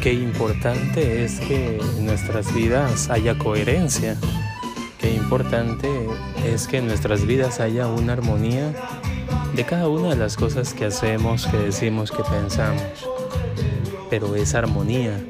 qué 0.00 0.14
importante 0.14 1.24
es 1.24 1.40
que 1.40 1.76
en 1.76 2.06
nuestras 2.06 2.54
vidas 2.54 3.10
haya 3.10 3.36
coherencia. 3.36 4.16
Qué 4.98 5.14
importante 5.14 5.88
es 6.46 6.66
que 6.66 6.78
en 6.78 6.86
nuestras 6.86 7.26
vidas 7.26 7.60
haya 7.60 7.86
una 7.86 8.14
armonía 8.14 8.72
de 9.54 9.64
cada 9.64 9.88
una 9.88 10.10
de 10.10 10.16
las 10.16 10.36
cosas 10.36 10.72
que 10.72 10.86
hacemos, 10.86 11.46
que 11.46 11.58
decimos, 11.58 12.10
que 12.10 12.22
pensamos. 12.22 12.82
Pero 14.08 14.34
esa 14.36 14.58
armonía 14.58 15.20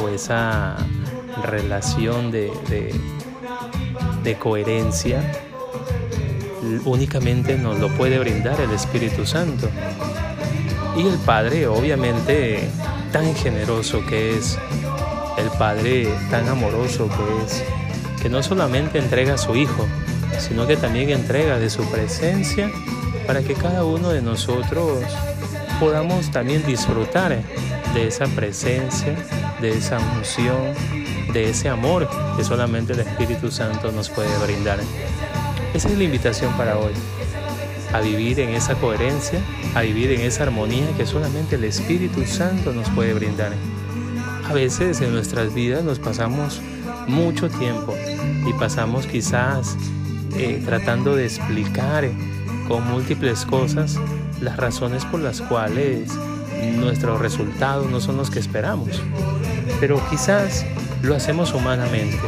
o 0.00 0.08
esa 0.08 0.76
relación 1.42 2.30
de, 2.30 2.52
de, 4.22 4.34
coherencia 4.36 5.20
únicamente 6.84 7.56
nos 7.56 7.78
lo 7.78 7.88
puede 7.88 8.18
brindar 8.18 8.60
el 8.60 8.70
Espíritu 8.70 9.26
Santo. 9.26 9.68
Y 10.96 11.06
el 11.06 11.16
Padre, 11.18 11.66
obviamente, 11.66 12.68
tan 13.12 13.34
generoso 13.34 14.04
que 14.06 14.36
es, 14.36 14.58
el 15.38 15.50
Padre 15.58 16.08
tan 16.30 16.48
amoroso 16.48 17.08
que 17.08 17.44
es, 17.44 17.64
que 18.20 18.28
no 18.28 18.42
solamente 18.42 18.98
entrega 18.98 19.34
a 19.34 19.38
su 19.38 19.54
Hijo, 19.54 19.86
sino 20.38 20.66
que 20.66 20.76
también 20.76 21.10
entrega 21.10 21.58
de 21.58 21.70
su 21.70 21.84
presencia 21.90 22.70
para 23.26 23.42
que 23.42 23.54
cada 23.54 23.84
uno 23.84 24.10
de 24.10 24.22
nosotros 24.22 25.04
podamos 25.78 26.30
también 26.30 26.64
disfrutar 26.66 27.40
de 27.94 28.06
esa 28.06 28.26
presencia, 28.26 29.14
de 29.60 29.70
esa 29.70 29.98
unción, 30.16 30.74
de 31.32 31.50
ese 31.50 31.68
amor 31.68 32.08
que 32.36 32.44
solamente 32.44 32.92
el 32.92 33.00
Espíritu 33.00 33.50
Santo 33.50 33.92
nos 33.92 34.08
puede 34.08 34.36
brindar. 34.44 34.78
Esa 35.74 35.88
es 35.88 35.98
la 35.98 36.04
invitación 36.04 36.52
para 36.54 36.78
hoy, 36.78 36.92
a 37.92 38.00
vivir 38.00 38.40
en 38.40 38.50
esa 38.50 38.74
coherencia, 38.74 39.40
a 39.74 39.82
vivir 39.82 40.12
en 40.12 40.20
esa 40.20 40.44
armonía 40.44 40.86
que 40.96 41.06
solamente 41.06 41.56
el 41.56 41.64
Espíritu 41.64 42.24
Santo 42.24 42.72
nos 42.72 42.88
puede 42.90 43.14
brindar. 43.14 43.52
A 44.48 44.52
veces 44.52 45.00
en 45.00 45.12
nuestras 45.12 45.54
vidas 45.54 45.84
nos 45.84 45.98
pasamos 45.98 46.60
mucho 47.06 47.48
tiempo 47.48 47.94
y 48.46 48.52
pasamos 48.54 49.06
quizás 49.06 49.76
eh, 50.36 50.62
tratando 50.64 51.16
de 51.16 51.24
explicar 51.24 52.08
con 52.66 52.86
múltiples 52.90 53.44
cosas 53.44 53.98
las 54.40 54.56
razones 54.56 55.04
por 55.04 55.20
las 55.20 55.40
cuales 55.40 56.10
nuestros 56.76 57.20
resultados 57.20 57.90
no 57.90 58.00
son 58.00 58.16
los 58.16 58.30
que 58.30 58.38
esperamos. 58.38 59.02
Pero 59.80 60.00
quizás 60.10 60.66
lo 61.02 61.14
hacemos 61.14 61.54
humanamente, 61.54 62.18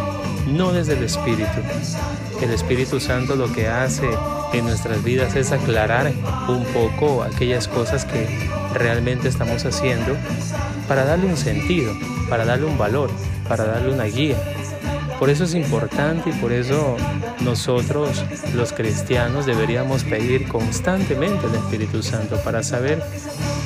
no 0.46 0.72
desde 0.72 0.94
el 0.94 1.04
Espíritu. 1.04 1.60
El 2.40 2.50
Espíritu 2.50 3.00
Santo 3.00 3.36
lo 3.36 3.52
que 3.52 3.68
hace 3.68 4.08
en 4.52 4.64
nuestras 4.64 5.02
vidas 5.04 5.36
es 5.36 5.52
aclarar 5.52 6.12
un 6.48 6.64
poco 6.64 7.22
aquellas 7.22 7.68
cosas 7.68 8.04
que 8.04 8.26
realmente 8.74 9.28
estamos 9.28 9.64
haciendo 9.64 10.16
para 10.88 11.04
darle 11.04 11.26
un 11.26 11.36
sentido, 11.36 11.92
para 12.28 12.44
darle 12.44 12.66
un 12.66 12.78
valor, 12.78 13.10
para 13.48 13.64
darle 13.64 13.92
una 13.92 14.04
guía. 14.04 14.36
Por 15.20 15.28
eso 15.28 15.44
es 15.44 15.54
importante 15.54 16.30
y 16.30 16.32
por 16.32 16.50
eso 16.50 16.96
nosotros 17.42 18.24
los 18.54 18.72
cristianos 18.72 19.44
deberíamos 19.44 20.02
pedir 20.02 20.48
constantemente 20.48 21.46
al 21.46 21.56
Espíritu 21.56 22.02
Santo 22.02 22.42
para 22.42 22.62
saber 22.62 23.02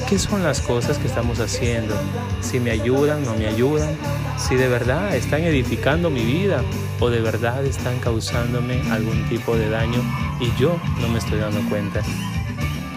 qué 0.09 0.19
son 0.19 0.43
las 0.43 0.61
cosas 0.61 0.99
que 0.99 1.07
estamos 1.07 1.39
haciendo, 1.39 1.95
si 2.41 2.59
me 2.59 2.73
ayudan, 2.73 3.25
no 3.25 3.37
me 3.37 3.47
ayudan, 3.47 3.97
si 4.37 4.57
de 4.57 4.67
verdad 4.67 5.15
están 5.15 5.43
edificando 5.43 6.11
mi 6.11 6.25
vida 6.25 6.61
o 6.99 7.09
de 7.09 7.21
verdad 7.21 7.65
están 7.65 8.01
causándome 8.01 8.83
algún 8.91 9.25
tipo 9.29 9.57
de 9.57 9.71
daño 9.71 10.03
y 10.41 10.61
yo 10.61 10.77
no 11.01 11.09
me 11.09 11.21
estoy 11.21 11.39
dando 11.39 11.61
cuenta. 11.69 12.03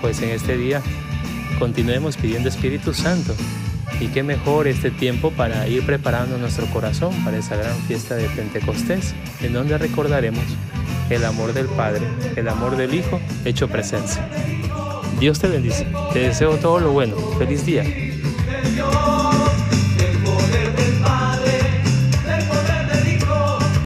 Pues 0.02 0.20
en 0.24 0.32
este 0.32 0.58
día 0.58 0.82
continuemos 1.60 2.18
pidiendo 2.18 2.50
Espíritu 2.50 2.92
Santo 2.92 3.36
y 4.00 4.08
qué 4.08 4.24
mejor 4.24 4.68
este 4.68 4.92
tiempo 4.92 5.32
para 5.32 5.68
ir 5.68 5.86
preparando 5.86 6.38
nuestro 6.38 6.66
corazón 6.68 7.14
para 7.24 7.38
esa 7.38 7.56
gran 7.56 7.76
fiesta 7.88 8.16
de 8.16 8.28
Pentecostés, 8.30 9.16
en 9.42 9.54
donde 9.54 9.78
recordaremos 9.78 10.44
el 11.10 11.26
amor 11.26 11.54
del 11.54 11.68
Padre, 11.68 12.08
el 12.36 12.48
amor 12.48 12.76
del 12.76 12.94
Hijo 12.94 13.20
hecho 13.46 13.68
presencia. 13.68 14.28
Dios 15.20 15.40
te 15.40 15.48
bendice. 15.48 15.88
Te 16.14 16.20
deseo 16.20 16.58
todo 16.58 16.80
lo 16.80 16.92
bueno. 16.92 17.16
Feliz 17.40 17.66
día. 17.66 17.84